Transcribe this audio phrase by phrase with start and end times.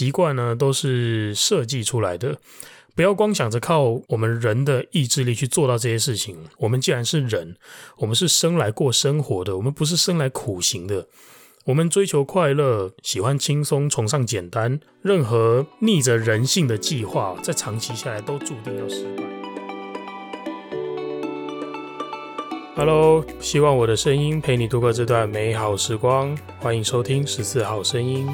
[0.00, 2.38] 习惯呢，都是设计出来的。
[2.94, 6.38] 不要光想着靠我们人的意志力去做到这些事情。
[6.60, 7.56] 我们既然是人，
[7.98, 11.06] 我们是生来过生活的，我们不是生来苦行的。
[11.66, 14.80] 我们追求快乐，喜欢轻松，崇尚简单。
[15.02, 19.22] 任何逆着人性的计划，在长期下来都注定要失败。
[22.74, 26.34] Hello，希望我的声音陪你度过这段美好时光。
[26.58, 28.26] 欢迎收听十四号声音。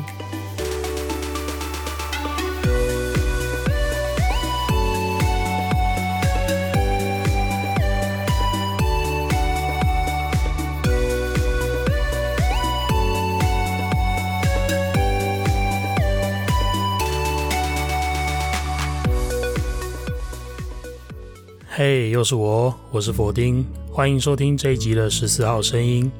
[21.79, 23.63] 嘿又是我，我是佛丁，
[23.93, 26.11] 欢迎收听这一集的十四号声音。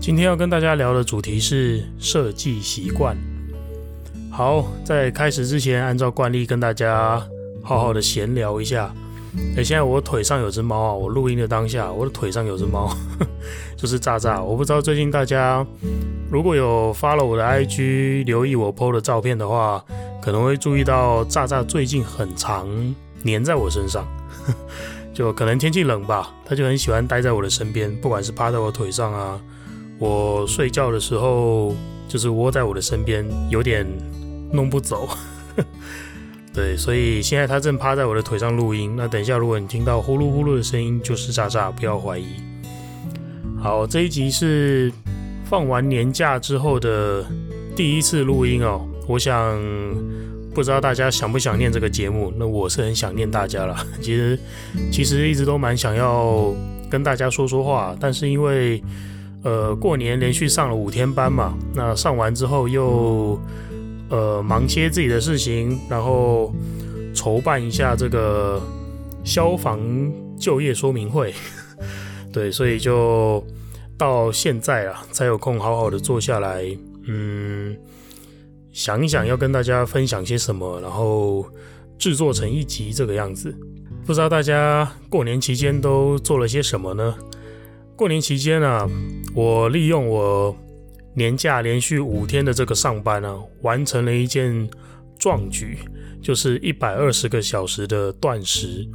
[0.00, 3.16] 今天要跟大家聊的主题是设计习惯。
[4.32, 7.24] 好，在开始之前，按照惯例跟大家
[7.62, 8.92] 好好的闲聊一下。
[9.56, 12.92] 哎，现在我腿上有只猫啊，我录音的当下，我的腿上有只猫，
[13.78, 14.42] 就是炸炸。
[14.42, 15.64] 我不知道最近大家
[16.28, 19.84] 如果有发了我的 IG，留意我 PO 的照片的话，
[20.20, 22.66] 可能会注意到炸炸最近很常
[23.22, 24.04] 黏在我身上。
[25.16, 29.40] 就可能天气冷吧，他就很喜欢待在我的身边，不管是趴在我腿上啊，
[29.98, 31.74] 我睡觉的时候
[32.06, 33.86] 就是窝在我的身边，有点
[34.52, 35.08] 弄不走。
[36.52, 38.92] 对，所以现在他正趴在我的腿上录音。
[38.94, 42.26] 那等一下，如果你听到呼噜呼噜的声音，就是炸炸，不要怀疑。
[43.58, 44.92] 好，这一集是
[45.46, 47.24] 放完年假之后的
[47.74, 49.58] 第一次录音哦，我想。
[50.56, 52.32] 不知道大家想不想念这个节目？
[52.38, 53.76] 那我是很想念大家了。
[54.00, 54.38] 其实，
[54.90, 56.50] 其实一直都蛮想要
[56.88, 58.82] 跟大家说说话，但是因为
[59.42, 63.38] 呃过年连续上了五天班嘛，那上完之后又
[64.08, 66.54] 呃忙些自己的事情，然后
[67.14, 68.58] 筹办一下这个
[69.24, 69.78] 消防
[70.38, 71.34] 就业说明会，
[72.32, 73.44] 对，所以就
[73.98, 76.64] 到现在啊才有空好好的坐下来，
[77.06, 77.76] 嗯。
[78.76, 81.46] 想一想要跟大家分享些什么，然后
[81.96, 83.56] 制作成一集这个样子。
[84.04, 87.14] 不知道大家过年期间都做了些什么呢？
[87.96, 88.86] 过年期间啊，
[89.34, 90.54] 我利用我
[91.14, 94.68] 年假连续五天的这个上班啊，完成了一件
[95.18, 95.78] 壮举，
[96.20, 98.86] 就是一百二十个小时的断食。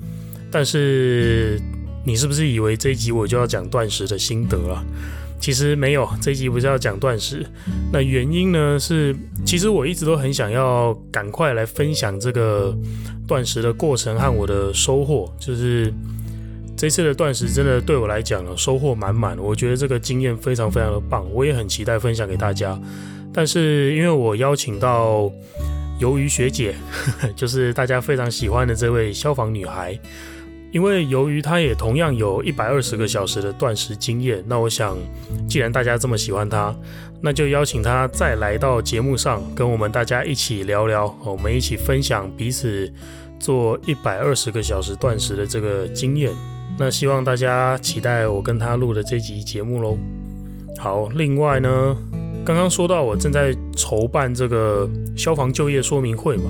[0.52, 1.59] 但是
[2.06, 4.86] 你是不是以为这一集我就要讲断食的心得啊？
[5.41, 7.44] 其实没有，这一集不是要讲断食。
[7.91, 9.13] 那原因呢是，
[9.44, 12.78] 其实我一直都很想要赶快来分享这个
[13.28, 15.34] 断食的过程和我的收获。
[15.40, 15.91] 就是
[16.78, 19.35] 这次的断食真的对我来讲呢，收获满满。
[19.40, 22.80] 我觉得这个经验非常非常的棒，我也很期待分享给大家。
[23.34, 25.31] 但是因为我邀请到
[26.00, 26.75] 鱿鱼学姐，
[27.35, 30.00] 就是大家非常喜欢的这位消防女孩。
[30.72, 34.98] 因为由于他也同样有一百二十个小时的断食经验，那我想，
[35.48, 36.74] 既然大家这么喜欢他，
[37.22, 42.90] 那就邀请他再来到节目上，跟我们大家一起聊聊，我们一起分享彼此
[43.38, 46.31] 做一百二十个小时断食的这个经验。
[46.80, 49.98] 那希望大家期待我跟他录的这集节目喽。
[50.80, 51.96] 好，另外呢，
[52.46, 56.46] 刚刚说到我正在筹办这个消防就业说明会嘛，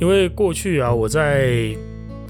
[0.00, 1.76] 因为过去啊，我在。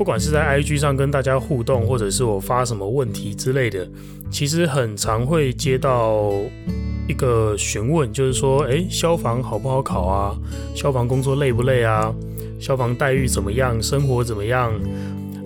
[0.01, 3.87] 不管是在 IG 上跟大家互动，或者是我发什么问题之类的，
[4.31, 6.33] 其实很常会接到
[7.07, 10.35] 一个询问，就是说，诶，消防好不好考啊？
[10.75, 12.11] 消防工作累不累啊？
[12.59, 13.79] 消防待遇怎么样？
[13.83, 14.73] 生活怎么样？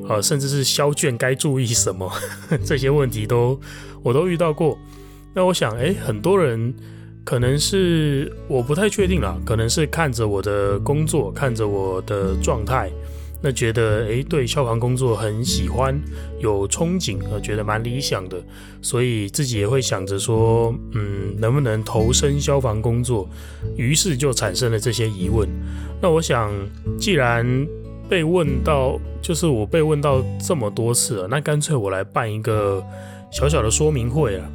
[0.09, 2.09] 呃，甚至是消卷该注意什么？
[2.65, 3.59] 这些问题都
[4.05, 4.79] 我都遇到过。
[5.35, 6.73] 那我想，诶，很多人
[7.25, 12.89] 可能是我不太确定啦，可能是看着我的工作，看着我的状态。
[13.47, 15.95] 那觉得诶，对消防工作很喜欢，
[16.41, 18.43] 有憧憬，呃，觉得蛮理想的，
[18.81, 23.29] 所以自己也会想着说，嗯，能不能投身消防工作？
[23.77, 25.47] 于是就产生了这些疑问。
[26.01, 26.51] 那我想，
[26.99, 27.47] 既然
[28.09, 32.83] 被问到，就是我被问到这么多次了，那干脆我来办一个
[33.31, 34.51] 小小的说明会啊。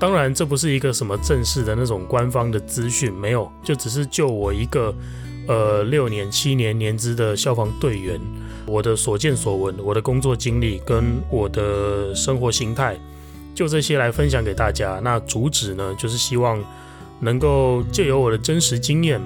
[0.00, 4.92] 当然，这不是一个什么正式的那种官方的资讯，没有，就只是就我一个。
[5.48, 8.20] 呃，六年、七年年资的消防队员，
[8.66, 12.96] 我的所见所闻，我的工作经历跟我的生活形态，
[13.54, 15.00] 就这些来分享给大家。
[15.02, 16.62] 那主旨呢，就是希望
[17.20, 19.20] 能够借由我的真实经验，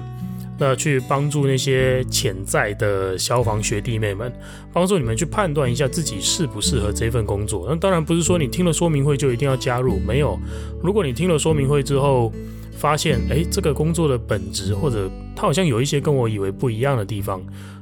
[0.57, 4.33] 那去帮助那些潜在的消防学弟妹们，
[4.73, 7.67] 帮助你们去判断一下自己适不适合这份工作。
[7.69, 10.37] 那当然不是说你听了说明会就一定要加入，没有。
[10.81, 12.33] 如果你听了说明会之后，
[12.77, 17.41] 发现，哎，这个工作的本质或者它好像有一些跟我以为不一样的地方，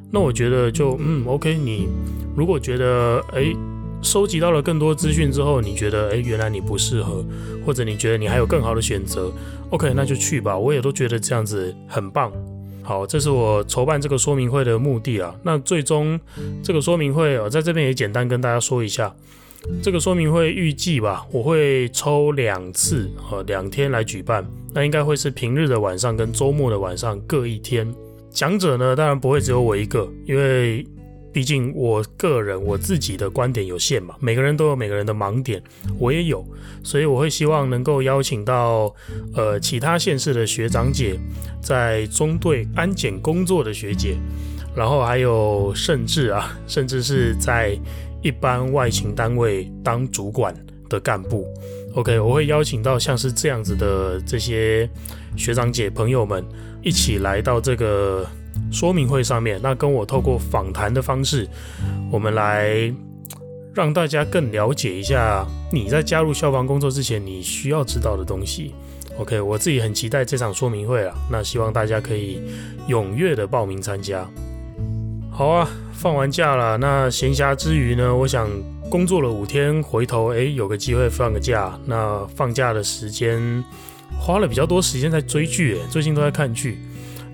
[0.09, 1.87] 那我觉得就嗯，OK，你
[2.35, 3.53] 如果觉得哎，
[4.01, 7.23] 收集到了更多资讯之后，你觉得哎，原来你不适合，
[7.65, 9.31] 或者你觉得你还有更好的选择
[9.71, 10.57] ，OK，那就去吧。
[10.57, 12.31] 我也都觉得这样子很棒。
[12.81, 15.35] 好，这是我筹办这个说明会的目的啊。
[15.43, 16.19] 那最终
[16.63, 19.13] 这个说明会哦，在这边也简单跟大家说一下。
[19.81, 24.45] 这个说明会预计吧，我会抽两次，呃，两天来举办。
[24.73, 27.93] 那应该会是平日的晚上跟周末的晚上各一天。
[28.29, 30.85] 讲者呢，当然不会只有我一个，因为
[31.31, 34.15] 毕竟我个人我自己的观点有限嘛。
[34.19, 35.63] 每个人都有每个人的盲点，
[35.97, 36.45] 我也有，
[36.83, 38.93] 所以我会希望能够邀请到
[39.33, 41.17] 呃其他县市的学长姐，
[41.61, 44.17] 在中队安检工作的学姐，
[44.75, 47.79] 然后还有甚至啊，甚至是在。
[48.25, 50.51] 一般外勤单位当主管
[50.89, 51.45] 的干部
[51.93, 54.89] ，OK，我会邀请到像是这样子的这些
[55.37, 56.43] 学长姐朋友们
[56.81, 58.25] 一起来到这个
[58.71, 61.47] 说明会上面，那跟我透过访谈的方式，
[62.11, 62.91] 我们来
[63.75, 68.73] 让大家更了解一下你在加入消防工作之前你需要知道的东西。
[69.19, 72.41] OK，我自己很期待这场说明会啊，那希望大家可以
[72.89, 74.27] 踊跃的报名参加。
[75.37, 78.49] 好啊，放完假了，那闲暇之余呢，我想
[78.89, 81.77] 工作了五天，回头诶有个机会放个假。
[81.85, 83.61] 那放假的时间
[84.17, 86.77] 花了比较多时间在追剧，诶最近都在看剧，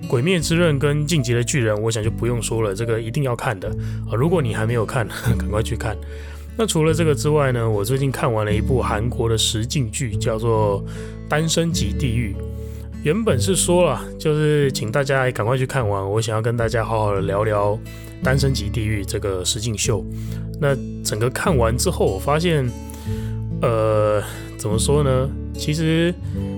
[0.08, 3.70] 《鬼灭之刃》跟《进击的巨人》，我想就不用说了，这个一定要看的
[4.10, 4.18] 啊。
[4.18, 5.08] 如果你还没有看，
[5.38, 5.96] 赶快去看。
[6.58, 10.84] 那除了这个之外呢，我最近看完了一部韩国的实境剧，叫做
[11.30, 12.36] 《单身即地狱》。
[13.04, 16.08] 原本是说了，就是请大家赶快去看完。
[16.08, 17.72] 我想要跟大家好好的聊聊
[18.24, 20.06] 《单身即地狱》这个实境秀。
[20.60, 22.70] 那整个看完之后，我发现，
[23.64, 24.22] 呃，
[24.56, 25.28] 怎么说呢？
[25.56, 26.14] 其实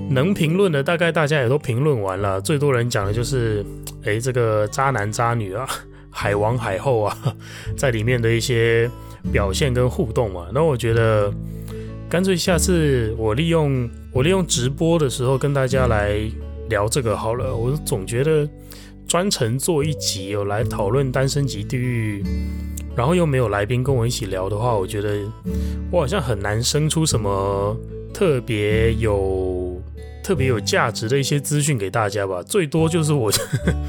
[0.10, 2.42] 能评论的大概大家也都评论完了。
[2.42, 3.66] 最多人讲的就是，
[4.04, 5.66] 诶，这个渣男渣女啊，
[6.12, 7.18] 海王海后啊，
[7.78, 8.92] 在里面的一些
[9.32, 10.48] 表现跟互动嘛。
[10.54, 11.34] 那我觉得。
[12.14, 16.20] 干脆下次我利用我利用直播的时候跟大家来
[16.70, 17.56] 聊这个好了。
[17.56, 18.48] 我总觉得
[19.08, 22.22] 专程做一集有来讨论《单身级地狱》，
[22.96, 25.22] 然后又没有来宾跟我一起聊的话，我觉得
[25.90, 27.76] 我好像很难生出什么
[28.14, 29.82] 特别有
[30.24, 32.44] 特别有价值的一些资讯给大家吧。
[32.44, 33.32] 最多就是我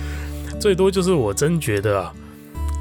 [0.59, 2.15] 最多就是我真觉得啊，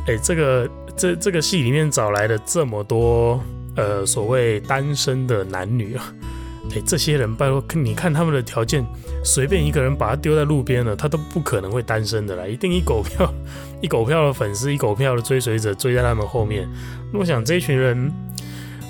[0.07, 3.43] 哎，这个这这个戏里面找来的这么多。
[3.75, 6.13] 呃，所谓单身的男女啊，
[6.85, 8.85] 这些人拜托，你看他们的条件，
[9.23, 13.33] 随便一个人把他丢在路边了，他都不可能会单身的啦，一定一狗票，
[13.81, 16.67] 一狗票的粉丝，一狗票的追随者追在他们后面。
[17.13, 18.11] 我想这群人，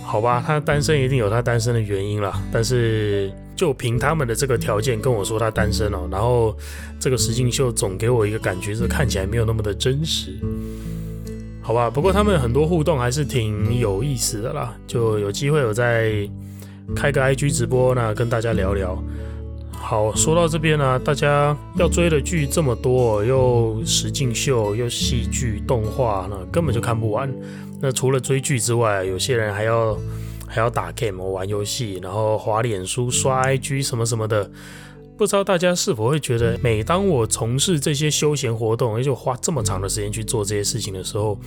[0.03, 6.55] 好吧，他单身一定有他单身的原因啦，但是就凭他们的这个条件跟我说他单身哦，然后
[6.99, 10.31] 这个实境秀总给我一个感觉是看起来没有那么的真实。
[11.65, 16.29] 好吧，不过他们很多互动还是挺有意思的啦，就有机会我再
[16.93, 19.01] 开个 IG 直播，呢跟大家聊聊。
[19.71, 27.33] 好，说到这边呢、大家要追的剧这么多，又实境秀，又戏剧、动画，那根本就看不完。
[27.81, 29.97] 那除了追剧之外，有些人还要
[30.45, 34.51] 还要打 game 玩游戏，然后滑脸书、刷 IG 什么什么的。
[35.15, 41.39] 不知道大家是否会觉得，每当我从事这些休闲活动，而且花这么长的时间去做这些事情的时候，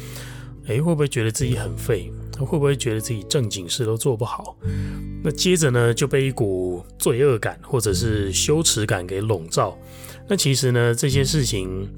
[0.66, 2.12] 诶，会不会觉得自己很废？
[2.38, 4.56] 会不会觉得自己正经事都做不好？
[5.22, 9.76] 那接着呢，就被一股罪恶感或者是羞耻感给笼罩。
[10.28, 11.88] 那其实呢，这些事情，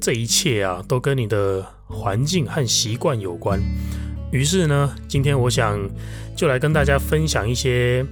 [0.00, 3.60] 这一切啊，都跟你的环境和习惯有关。
[4.32, 5.78] 于是呢，今天我想
[6.34, 8.06] 就来跟大家分享一些。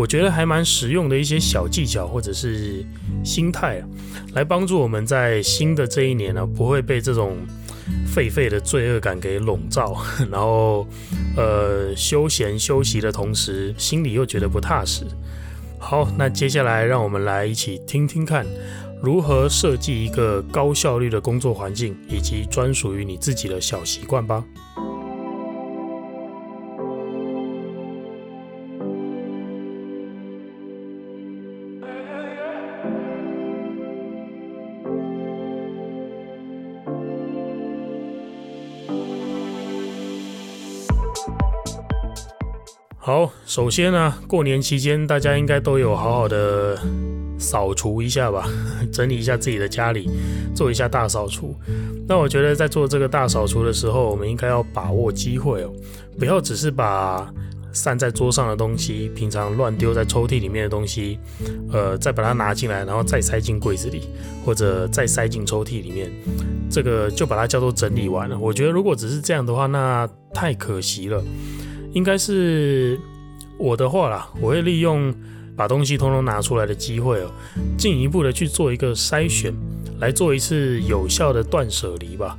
[0.00, 2.82] 我觉得还蛮实用的一些小技巧或者是
[3.22, 3.84] 心态啊，
[4.32, 7.36] 来帮助我们在新的这一年呢，不会被这种
[8.06, 9.94] 废废的罪恶感给笼罩，
[10.30, 10.86] 然后
[11.36, 15.04] 呃休闲休息的同时，心里又觉得不踏实。
[15.78, 18.46] 好，那接下来让我们来一起听听看，
[19.02, 24.42] 如何设计一个高效率的工作环境，以及专属于你自己的小习惯吧。
[43.02, 46.78] 好，首先呢、过年期间大家应该都有好好的
[47.38, 48.46] 扫除一下吧，
[48.92, 50.08] 整理一下自己的家里，
[50.54, 51.56] 做一下大扫除。
[52.06, 55.72] 那我觉得在做这个大扫除的时候，我们应该要把握机会哦，
[56.18, 57.32] 不要只是把
[57.72, 61.18] 散在桌上的东西，平常乱丢在抽屉里面的东西，
[61.72, 64.02] 呃，再把它拿进来，然后再塞进柜子里，
[64.44, 66.12] 或者再塞进抽屉里面，
[66.70, 68.38] 这个就把它叫做整理完了。
[68.38, 71.22] 我觉得如果只是这样的话，那太可惜了。
[71.92, 72.98] 应该是
[73.58, 75.12] 我的话啦，我会利用
[75.56, 77.30] 把东西通通拿出来的机会哦，
[77.76, 79.52] 进一步的去做一个筛选，
[79.98, 82.38] 来做一次有效的断舍离吧。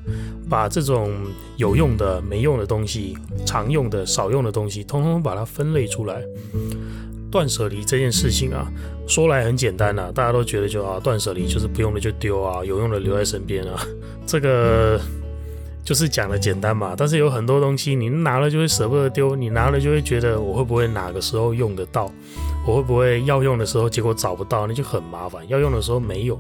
[0.50, 1.14] 把这种
[1.58, 6.22] 有用的、没用的东西、常用的、少用的东西，通通把它分类出来。
[7.32, 8.70] 断舍离这件事情啊，
[9.08, 13.82] 说来很简单啊，大家都觉得就啊，断舍离就是不用的就丢啊，有用的留在身边啊。
[14.28, 15.00] 这个
[15.84, 16.94] 就是讲的简单嘛。
[16.96, 22.12] 但是有很多东西，你拿了就会舍不得丢，你拿了就会觉得我会不会哪个时候用得到，
[22.68, 25.48] 我会不会要用的时候结果找不到，那就很麻烦。
[25.48, 26.40] 要用的时候没有。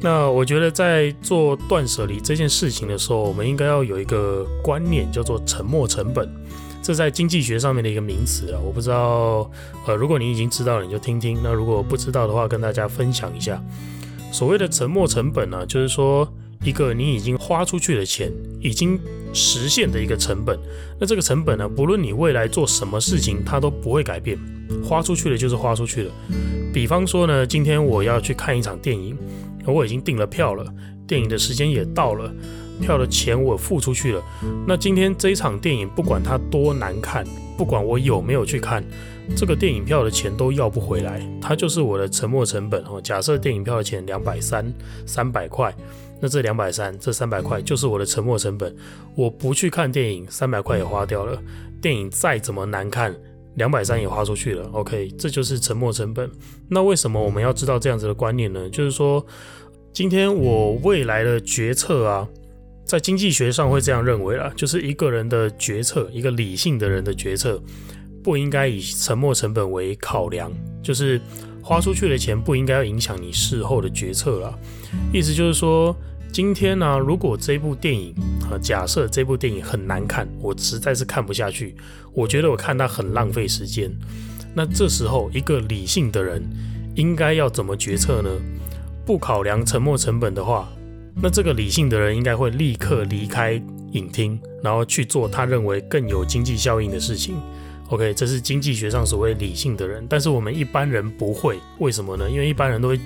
[0.00, 6.30] 那我觉得在做断舍离这件事情的时候，我们应该要有一个观念，叫做沉没成本。
[6.86, 9.50] 这在经济学上面的一个名词啊，我不知道，
[9.88, 13.60] 呃，如果你已经知道了，你就听听；那如果不知道的话，跟大家分享一下。
[14.30, 18.96] 所谓的沉没成本呢，就是说一个你已经花出去的钱，已经
[19.32, 20.56] 实现的一个成本。
[21.00, 24.38] 那这个成本呢，不论你未来做什么事情，它都不会改变。
[24.84, 26.10] 花出去的就是花出去的。
[26.72, 29.18] 比方说呢，今天我要去看一场电影。
[29.66, 30.64] 我已经订了票了，
[31.04, 32.32] 电影的时间也到了，
[32.80, 34.22] 票的钱我付出去了。
[34.66, 37.24] 那今天这一场电影，不管它多难看，
[37.56, 38.84] 不管我有没有去看，
[39.36, 43.00] 这个电影票的钱都要不回来，它就是我的沉没成本哦。
[43.00, 44.72] 假设电影票的钱两百三，
[45.06, 45.74] 三百块，
[46.20, 48.74] 那这两百三，这三百块就是我的沉没成本。
[49.14, 51.40] 我不去看电影，三百块也花掉了。
[51.82, 53.14] 电影再怎么难看，
[53.54, 56.28] 两百三也花出去了，OK，这就是沉没成本。
[56.68, 58.68] 那为什么我们要知道这样子的观念呢？
[58.70, 59.24] 就是说，
[59.92, 62.26] 今天我未来的决策啊，
[62.86, 67.60] 在经济学上会这样认为啦，就是一个人的决策，一个理性的人的决策，
[68.22, 70.50] 不应该以沉没成本为考量，
[70.82, 71.20] 就是
[71.60, 74.58] 花出去的钱不应该影响你事后的决策啦。
[75.12, 75.94] 意思就是说。
[76.32, 78.12] 今天呢、如果这部电影
[78.50, 81.74] 啊，假设这部电影很难看，我实在是看不下去，
[82.12, 83.90] 我觉得我看它很浪费时间。
[84.54, 86.42] 那这时候，一个理性的人
[86.94, 88.28] 应该要怎么决策呢？
[89.06, 90.68] 不考量沉没成本的话，
[91.20, 93.60] 那这个理性的人应该会立刻离开
[93.92, 97.36] 影厅，然后去做他认为更有经济效应的事情。
[97.88, 102.28] OK，这是经济学上所谓理性的人，但是我们一般人不会，为什么呢？
[102.28, 103.00] 因为一般人都会。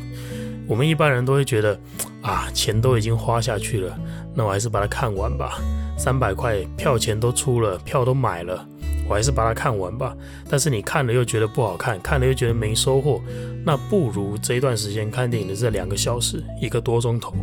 [0.66, 1.76] 我们一般人都会觉得，
[2.22, 3.98] 啊，钱都已经花下去了，
[4.36, 5.58] 那我还是把它看完吧。
[5.98, 8.64] 三百块票钱都出了，票都买了，
[9.08, 10.16] 我还是把它看完吧。
[10.48, 13.20] 但是你看了又觉得不好看，看了又觉得没收获，
[13.66, 17.34] 那不如这一段时间看电影的这两个小时，一个多钟头，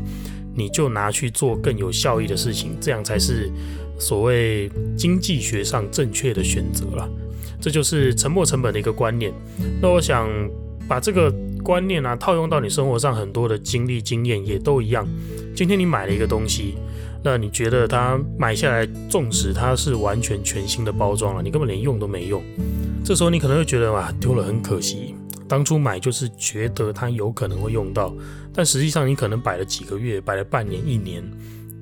[0.57, 3.49] 你就拿去做更有效益的事情，这样才是
[3.97, 7.07] 所谓经济学上正确的选择了。
[7.61, 9.31] 这就是沉没成本的一个观念。
[9.81, 10.27] 那我想
[10.87, 11.33] 把这个。
[11.63, 15.05] 观念啊，套用到你生活上，很多的经历经验也都一样。
[15.53, 16.75] 今天你买了一个东西，
[17.21, 22.41] 那你觉得它买下来，纵使它是完全全新的包装了，你根本连用都没用。
[23.03, 25.13] 这时候你可能会觉得哇，丢了很可惜。
[25.47, 28.13] 当初买就是觉得它有可能会用到，
[28.53, 31.23] 但实际上你可能摆了几个月，摆了半年、一年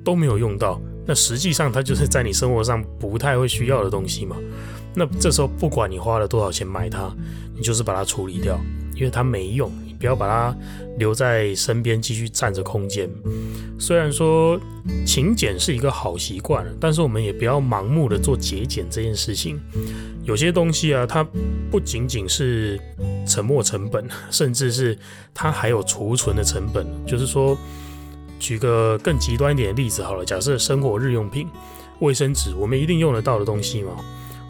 [0.04, 0.80] 都没有用到。
[1.06, 4.36] 那实际上它就是在你生活上不太会需要的东西嘛。
[4.94, 7.14] 那这时候不管你花了多少钱买它，
[7.54, 8.58] 你就是把它处理掉。
[8.94, 9.70] 因为它没用，
[10.06, 10.56] 不要把它
[10.98, 13.10] 留在身边继续占着空间。
[13.76, 14.56] 虽然说
[15.04, 19.60] 勤俭是一个好习惯，但是我们也不要盲目的做节俭这件事情。
[20.22, 21.26] 有些东西啊，它
[21.72, 22.80] 不仅仅是
[23.26, 24.96] 沉没成本，甚至是
[25.34, 26.86] 它还有储存的成本。
[27.04, 27.58] 就是说，
[28.38, 31.48] 举个更极端一点的例子好了，假设生活日用品，
[31.98, 33.90] 卫生纸，我们一定用得到的东西嘛。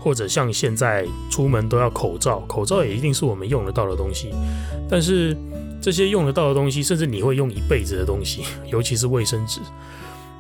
[0.07, 4.31] 或者像现在出门都要口罩，口罩也一定是我们用得到的东西。
[4.89, 5.37] 但是
[5.81, 9.61] 这些用得到的东西，甚至你会用一辈子的东西， 尤其是卫生纸。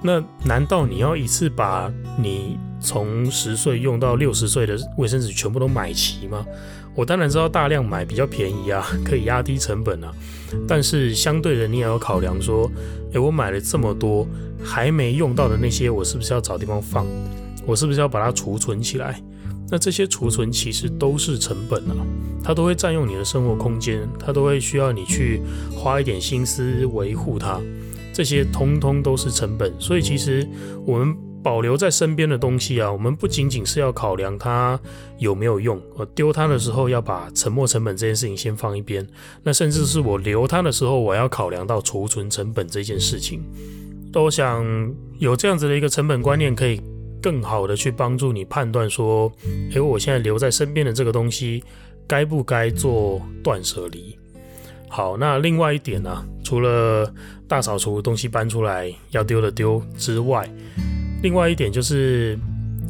[0.00, 6.46] 那难道你要一次把你从十岁用到六十岁的卫生纸全部都买齐吗？
[6.94, 10.12] 我当然知道大量买比较便宜啊， 可以压低成本啊。
[10.68, 12.70] 但是相对的，你也要考量说，
[13.14, 14.24] 诶，我买了这么多
[14.62, 17.04] 还没用到的那些，我是不是要找地方放？
[17.66, 19.20] 我是不是要把它储存起来？
[19.70, 21.96] 那这些储存其实都是成本啊，
[22.42, 25.40] 它都会占用你的生活空间，它都会需要你去
[25.74, 27.60] 花一点心思维护它，
[28.12, 29.72] 这些通通都是成本。
[29.80, 30.46] 所以其实
[30.84, 34.78] 我们保留在身边的东西啊，我们不仅仅是要考量它
[35.18, 39.06] 有没有用，我丢它的时候要把沉没成本这件事情先放一边，
[39.42, 43.42] 那甚至是我留它的时候，我要考量到储存成本这件事情。
[44.12, 44.64] 都想
[45.18, 46.80] 有这样子的一个成本观念可以。
[47.26, 49.32] 更好的去帮助你判断说，
[49.72, 51.60] 诶，我现在留在身边的这个东西，
[52.06, 54.16] 该不该做断舍离？
[54.88, 57.12] 好，那另外一点呢、除了
[57.48, 60.48] 大扫除东西搬出来要丢的丢之外，
[61.20, 62.38] 另外一点就是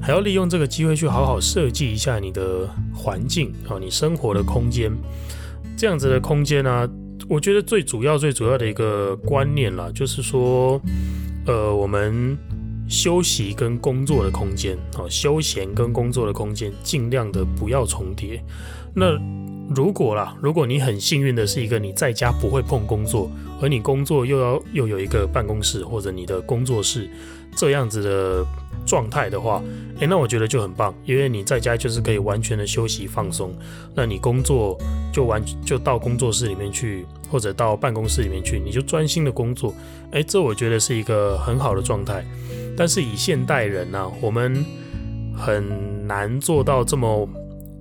[0.03, 4.93] 还要利用这个机会去好好设计一下你的环境啊，你生活的空间。
[5.79, 6.87] 这样子的空间呢、
[7.27, 10.79] 我觉得最主要、最主要的一个观念啦，就是说，
[11.47, 12.37] 呃，我们
[12.89, 18.43] 休息跟工作的空间哦，休闲跟工作的空间，尽量的不要重叠。
[18.95, 19.19] 那
[19.75, 27.11] 如果啦，如果你很幸运的是一个你在家不会碰工作，而你工作又要又有一个办公室或者你的工作室
[27.57, 28.47] 这样子的
[28.87, 29.63] 状态的话，
[29.99, 33.53] 诶，那我觉得就很棒，因为你在家就是可以完全的休息放松，
[33.95, 34.79] 那你工作
[35.13, 39.75] 就完就到工作室里面去，或者到办公室里面去，你就专心的工作，
[40.13, 42.25] 诶，这我觉得是一个很好的状态。
[42.77, 44.65] 但是以现代人呢、我们
[45.37, 47.29] 很难做到这么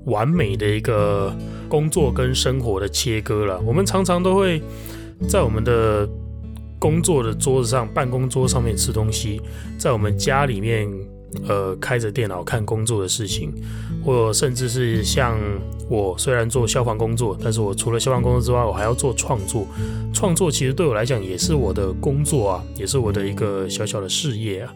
[0.06, 1.32] 完美的一个。
[1.68, 4.62] 工作跟生活的切割了，我们常常都会
[5.28, 6.08] 在我们的
[6.86, 9.42] 工作的桌子上、办公桌上面吃东西，
[9.76, 10.88] 在我们家里面，
[11.48, 13.52] 呃，开着电脑看工作的事情，
[14.04, 15.36] 或甚至是像
[15.90, 19.66] 我虽然做消防工作，但是我除了消防工作之外，我还要做创作。
[20.14, 24.72] 创作其实对我来讲也是我的工作啊，也是我的一个小小的事业啊。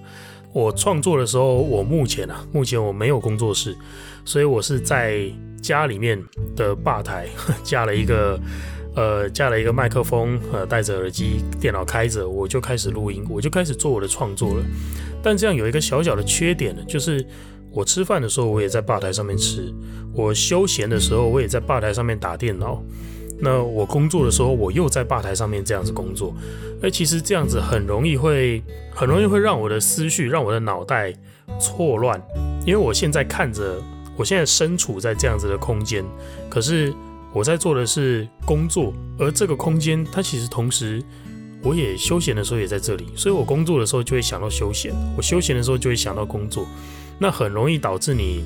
[0.52, 3.78] 我创作的时候，我目前啊，目前我没有工作室，
[4.26, 5.32] 所以我是在。
[5.62, 6.18] 家里面
[6.56, 7.28] 的吧台
[7.66, 8.40] 架了一个，
[9.00, 14.64] 呃，架了一个麦克风，呃，戴着耳机，电脑开着，我就开始录音，我就开始做我的创作了。
[15.24, 17.26] 但这样有一个小小的缺点呢，就是
[17.72, 19.74] 我吃饭的时候我也在吧台上面吃，
[20.14, 22.84] 我休闲的时候我也在吧台上面打电脑，
[23.40, 26.36] 那我工作的时候我又在吧台上面这样子工作，
[26.82, 28.62] 哎，其实这样子很容易会，
[28.94, 31.14] 很容易会让我的思绪，让我的脑袋
[31.58, 32.22] 错乱，
[32.66, 33.82] 因为我现在看着。
[34.18, 36.04] 我现在身处在这样子的空间，
[36.50, 36.94] 可是
[37.34, 41.04] 我在做的是工作，而这个空间它其实同时，
[41.64, 46.66] 我也休闲的时候也在这里，所以我工作的时候就会想到休闲，我休闲的时候就会想到工作，
[47.20, 48.44] 那很容易导致你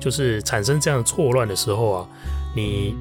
[0.00, 2.08] 就是产生这样错乱的时候啊，
[2.54, 2.94] 你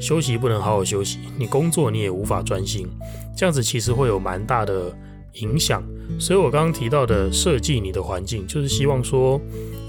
[0.00, 2.88] 休息不能好好休息，你工作你也无法专心，
[3.36, 4.92] 这样子其实会有蛮大的
[5.34, 5.82] 影响，
[6.18, 9.40] 所以我刚刚提到的设计你的环境，就是希望说。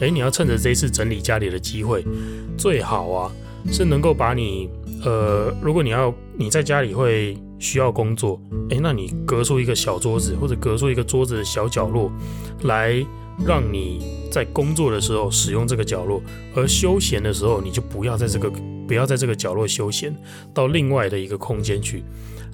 [0.02, 2.04] 诶，你要趁着这一次整理家里的机会，
[2.58, 3.32] 最好啊
[3.72, 4.70] 是能够把你
[5.04, 12.12] 呃，如果你要你在家里会需要工作，诶，那你隔出一个小桌子，或者隔出一个桌子的小角落，
[12.64, 13.06] 来
[13.46, 16.22] 让你在工作的时候使用这个角落，
[16.56, 18.52] 而休闲的时候你就不要在这个
[18.88, 20.16] 不要在这个角落休闲，
[20.54, 22.04] 到另外的一个空间去，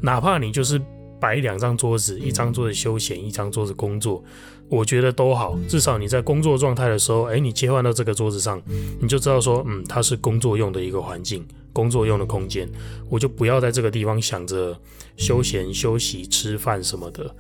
[0.02, 0.82] 哪怕你就是。
[1.20, 4.24] 摆两张桌子，一张桌子休闲，一张桌子工作，
[4.70, 5.58] 我觉得都好。
[5.68, 8.62] 至少你在工作状态的时候，诶，你切换到这个桌子上，
[9.00, 12.70] 你就知道说，嗯，它是工作用的一个环境，工作用的空间。
[13.10, 14.78] 我就不要在这个地方想着
[15.16, 17.36] 休闲、休息、吃饭什么的。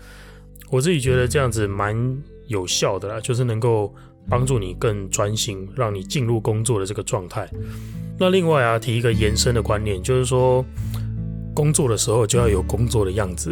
[0.70, 3.94] 我自己觉得这样子蛮有效的啦，就是能够
[4.30, 7.50] 帮助你更专心，让你进入工作的这个状态。
[8.20, 10.66] 那另外啊，提一个延伸的观念，就是说。
[11.58, 13.52] 工作的时候就要有工作的样子，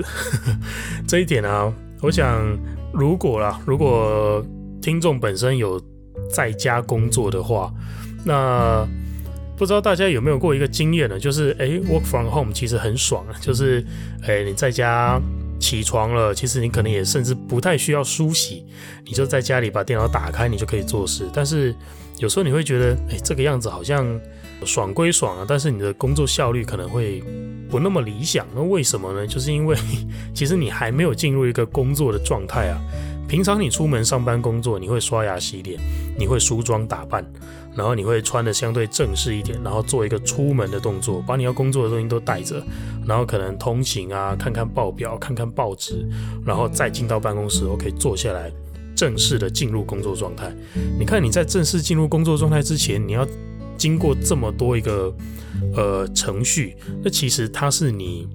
[1.09, 2.45] 这一点啊，我想
[2.93, 4.45] 如果啦，如果
[4.79, 5.81] 听众本身有
[6.31, 7.73] 在家工作的话，
[8.23, 8.87] 那
[9.57, 11.17] 不知道大家有没有过一个经验呢？
[11.17, 13.83] 就是诶，work from home 其实很爽啊，就是
[14.27, 15.19] 诶，你在家
[15.59, 18.65] 起床了，其实你可能也甚至不太需要梳洗，
[19.05, 21.29] 你就在家里把电脑打开，你就可以做事。
[21.33, 21.73] 但是
[22.17, 24.05] 有时候你会觉得，哎，这个样子好像
[24.63, 27.23] 爽归爽啊，但是你的工作效率可能会。
[27.67, 29.25] 不那么理想，那为什么呢？
[29.25, 29.75] 就是因为
[30.35, 32.79] 其实你还没有进入一个工作的状态啊。
[33.27, 35.79] 平常你出门上班工作，你会刷牙洗脸，
[36.17, 37.25] 你会梳妆打扮，
[37.75, 42.63] 然后你会穿的相对正式一点，然后做一个出门的动作，把你要工作的东西都带着，
[43.05, 46.07] 然后可能通勤啊，看看报表，看看报纸，
[46.45, 48.51] 然后再进到办公室，OK，坐下来，
[48.95, 50.53] 正式的进入工作状态。
[50.99, 53.27] 你看你在正式进入工作状态之前，你要
[53.77, 55.13] 经过这么多一个。
[55.73, 58.27] 呃，程序，那其实它是你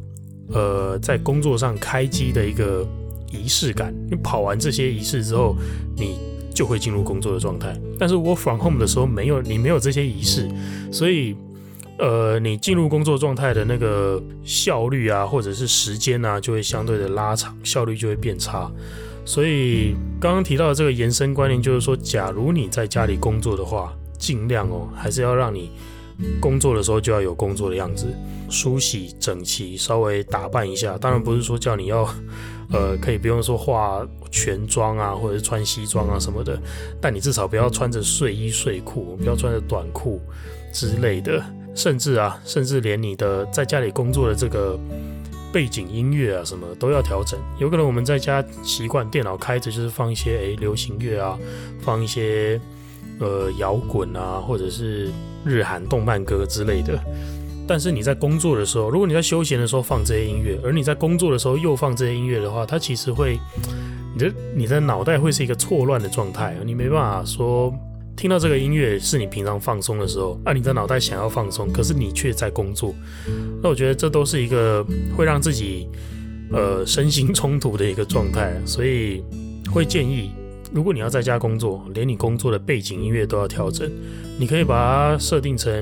[0.55, 2.83] 呃在工作上开机的一个
[3.31, 3.95] 仪式感。
[4.11, 5.57] 你跑完这些仪式之后，
[5.97, 6.19] 你
[6.55, 7.75] 就会进入工作的状态。
[7.99, 10.49] 但是 work from home 的时候没有，你没有这些仪式，
[10.93, 11.35] 所以
[11.99, 18.71] 呃，你进入工作状态的那个效率啊，或者是时间啊，就会相对的拉长，效率就会变差。
[19.25, 25.71] 所以刚刚提到的这个延伸观念，就是说，假如你在家里工作的话，尽量哦，还是要让你。
[26.39, 28.07] 工作的时候就要有工作的样子，
[28.51, 30.99] 梳洗整齐，稍微打扮一下。
[30.99, 32.07] 当然不是说叫你要
[32.73, 36.57] 呃，可以不用说化全妆啊，或者是穿西装啊什么的，
[37.01, 40.21] 但你至少不要穿着睡衣睡裤，不要穿着短裤
[40.73, 44.79] 之类的，甚至啊，甚至连你的在家里工作的这个
[45.53, 47.39] 背景音乐啊什么都要调整。
[47.59, 51.37] 有可能我们在家习惯电脑开着就是放一些诶、欸、流行乐啊，
[51.81, 52.61] 放一些
[53.19, 55.11] 呃摇滚啊，或者是
[55.45, 56.97] 日韩动漫歌之类的。
[57.71, 63.39] 但是你在工作的时候，如果你在休闲的时候放这些音乐，而你在工作的时候又放这些音乐的话，它其实会，
[64.13, 67.73] 你的你的脑袋会是一个错乱的状态，你没办法说
[68.17, 72.93] 听到这个音乐是你平常放松的时候，啊，你的脑袋想要放松，可是你却在工作，
[73.63, 74.85] 那我觉得这都是一个
[75.17, 75.87] 会让自己
[76.53, 79.23] 呃身心冲突的一个状态，所以
[79.73, 80.33] 会建议。
[80.73, 83.91] 如果你要在家工作，连你工作的背景音乐都要调整，
[84.39, 85.73] 你可以把它设定成，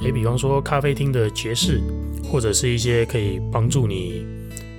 [0.00, 1.80] 诶，比方说咖啡厅的爵士，
[2.24, 4.26] 或者是一些可以帮助你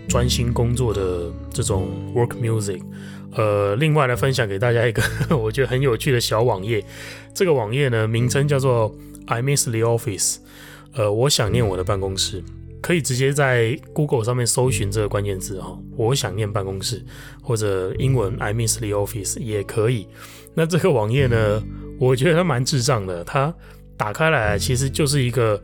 [0.08, 2.82] 专心工作的这种 work music。
[3.36, 5.04] 呃，另外来分享给大家一个
[5.38, 6.84] 我觉得很有趣的小网页，
[7.34, 8.92] 这个网页呢，名称叫做
[9.28, 10.38] I miss the office，
[10.94, 12.44] 呃，我想念我的办公室。
[12.82, 17.04] 可以直接在 Google 上面搜寻这个关键字哈，我想念办公室，
[17.42, 20.08] 或者英文 I miss the office 也可以。
[20.54, 21.62] 那这个网页呢，
[22.00, 23.54] 我觉得它蛮智障的，它
[23.96, 25.62] 打开来其实就是一个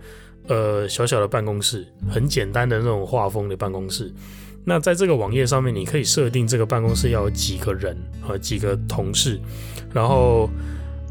[0.48, 4.14] 呃小小的办公室，很简单的那种画风的办公室。
[4.64, 9.40] 那在这个网页上面，你可以设定这个办公室要有几个人和几个同事，
[9.94, 10.50] 然后。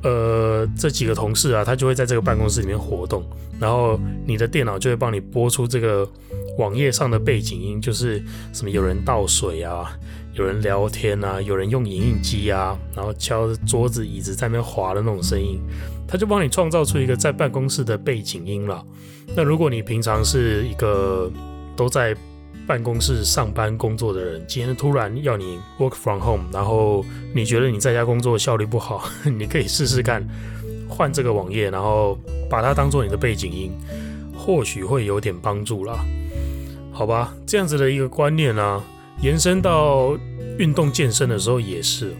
[0.04, 3.24] 呃，这几个同事啊，他就会在这个办公室里面活动，
[3.58, 6.06] 然后你的电脑就会帮你播出这个
[6.58, 9.90] 网页上的背景音，就是什么有人倒水啊，
[10.34, 15.58] 有人聊天啊，有人用影印机啊，然后敲桌子椅子在那边滑的那种声音，
[16.06, 18.84] 他就帮你创造出一个在办公室的背景音了。
[19.34, 21.30] 那如果你平常是一个
[21.74, 22.14] 都在
[22.66, 29.04] 办公室上班工作的人，今天突然要你 work from home，然后你觉得你在家工作效率不好，
[29.38, 30.26] 你可以试试看
[30.88, 33.70] 换这个网页，然后把它当做你的背景音，
[34.36, 36.04] 或许会有点帮助啦。
[36.90, 38.82] 好吧，这样子的一个观念呢、
[39.20, 40.16] 延伸到
[40.58, 42.14] 运动健身的时候也是。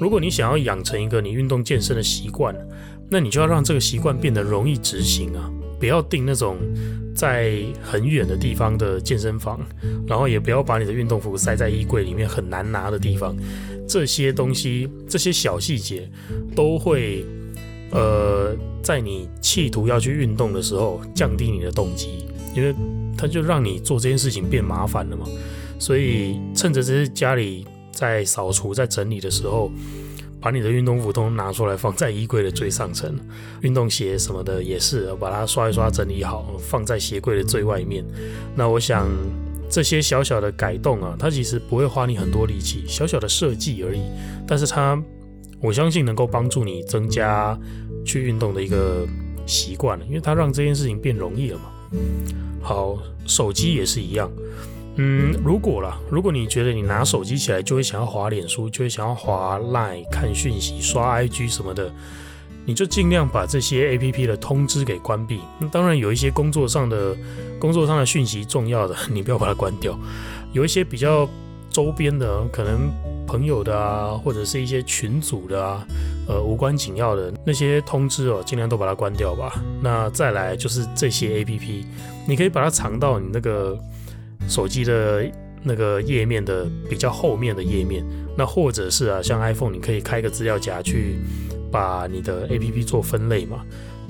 [0.00, 2.54] 如果你想要养成一个你运动健身的习惯，
[3.08, 5.50] 那你就要让这个习惯变得容易执行啊。
[5.78, 6.56] 不要定那种
[7.14, 9.60] 在很远的地方的健身房，
[10.06, 13.36] 然后也不要把你的运动服塞在衣柜里面很难拿的地方。
[13.88, 16.10] 这些东西，这些小细节
[16.56, 17.24] 都会，
[17.90, 22.74] 呃，在你企图要去运动的时候降低你的动机，因为
[23.16, 25.26] 它就让你做这件事情变麻烦了嘛。
[25.78, 29.70] 所以趁着这些家里在扫除、在整理的时候。
[30.44, 33.18] 把你的运动服都拿出来，放在衣柜的最上层。
[33.62, 38.04] 运动鞋什么的也是，把它刷一刷，整理好，放在鞋柜的最外面。
[38.54, 39.08] 那我想
[39.70, 44.02] 这些小小的改动啊，它其实不会花你很多力气，小小的设计而已。
[44.46, 45.02] 但是它，
[45.62, 47.58] 我相信能够帮助你增加
[48.04, 49.06] 去运动的一个
[49.46, 51.72] 习惯，因为它让这件事情变容易了嘛。
[52.60, 54.30] 好，手机也是一样。
[54.96, 61.92] 嗯，如果啦，如果你觉得你拿手机起来就会想要滑脸书，就会想要滑 Line 看讯息、刷 IG 什么的，
[62.64, 65.40] 你就尽量把这些 APP 的通知给关闭。
[65.58, 67.16] 那当然有一些工作上的、
[67.58, 69.98] 工作上的讯息重要的， 你不要把它关掉。
[70.52, 71.28] 有一些比较
[71.70, 72.88] 周边的，可能
[73.26, 75.84] 朋友的啊，或者是一些群组的啊，
[76.28, 79.60] 呃，无关紧要的那些通知哦，尽量都把它关掉吧。
[79.82, 81.84] 那再来就是这些 APP，
[82.28, 83.76] 你可以把它藏到你那个。
[84.48, 85.24] 手机的
[85.62, 88.04] 那个页面的比较后面的页面，
[88.36, 91.16] 那或者是啊，像 iPhone，你可以开个资料夹去
[91.72, 93.64] 把你的 APP 做分类嘛。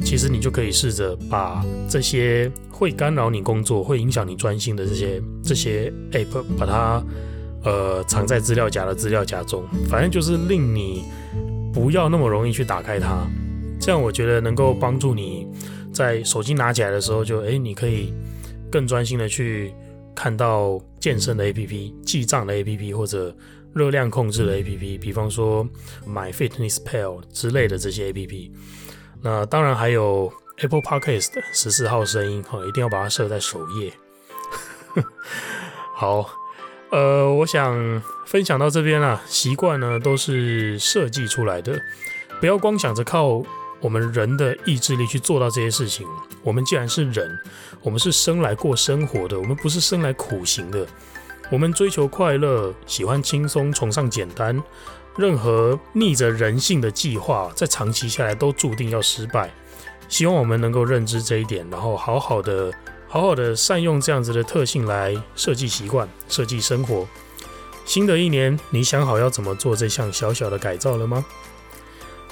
[0.05, 7.01] 其实你就可以试着把这些会干扰你工作、会影响你专心的这些这些 App，把它
[7.62, 11.05] 呃藏在资料夹的资料夹中，反正就是令你
[11.73, 13.25] 不要那么容易去打开它。
[13.81, 15.47] 这样我觉得能够帮助你
[15.92, 18.12] 在手机拿起来的时候就，就诶，你可以
[18.68, 19.73] 更专心的去。
[20.14, 23.35] 看到健身的 APP、记账的 APP 或者
[23.74, 25.68] 热量控制的 APP，比方说
[26.07, 28.50] MyFitnessPal 之类的这些 APP。
[29.22, 33.92] 那当然还有 Apple Podcast 十四号声音哈，一定要把它设在首页。
[35.96, 36.29] 好，
[36.90, 39.20] 呃，我想分享到这边啦。
[39.27, 41.81] 习惯呢都是设计出来的，
[42.40, 43.42] 不要光想着靠。
[43.85, 46.07] 我们人的意志力去做到这些事情。
[46.42, 47.38] 我们既然是人，
[47.83, 50.87] 我们是生来过生活的，我们不是生来苦行的。
[51.51, 54.59] 我们追求快乐，喜欢轻松，崇尚简单。
[55.18, 59.53] 任何逆着人性的计划，在长期下来都注定要失败。
[60.09, 62.73] 希望我们能够认知这一点，然后好好的、
[63.07, 67.07] 好好的善用这样子的特性来设计习惯、设计生活。
[67.85, 71.23] 新的一年，你想好要怎么做这项小小的改造了吗？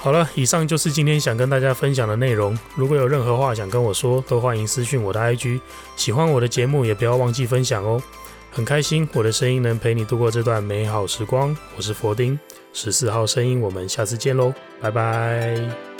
[0.03, 2.59] 好了，以上就是今天想跟大家分享的内容。
[2.75, 5.61] 如果有任何话想跟我说，都欢迎私讯我的 IG。
[5.95, 8.03] 喜欢我的节目，也不要忘记分享哦。
[8.51, 11.55] 很开心我的声音能陪你度过这段美好时光。
[11.77, 12.37] 我是佛丁，
[12.73, 15.92] 十四号声音，我们下次见喽，拜拜。